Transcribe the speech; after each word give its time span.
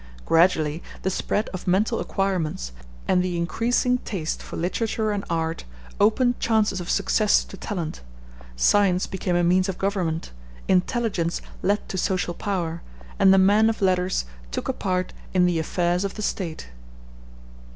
Gradually 0.25 0.81
the 1.03 1.11
spread 1.11 1.47
of 1.49 1.67
mental 1.67 1.99
acquirements, 1.99 2.71
and 3.07 3.21
the 3.21 3.37
increasing 3.37 3.99
taste 3.99 4.41
for 4.41 4.57
literature 4.57 5.11
and 5.11 5.23
art, 5.29 5.63
opened 5.99 6.39
chances 6.39 6.81
of 6.81 6.89
success 6.89 7.43
to 7.43 7.55
talent; 7.55 8.01
science 8.55 9.05
became 9.05 9.35
a 9.35 9.43
means 9.43 9.69
of 9.69 9.77
government, 9.77 10.31
intelligence 10.67 11.39
led 11.61 11.87
to 11.87 11.99
social 11.99 12.33
power, 12.33 12.81
and 13.19 13.31
the 13.31 13.37
man 13.37 13.69
of 13.69 13.79
letters 13.79 14.25
took 14.49 14.67
a 14.67 14.73
part 14.73 15.13
in 15.35 15.45
the 15.45 15.59
affairs 15.59 16.03
of 16.03 16.15
the 16.15 16.23
State. 16.23 16.69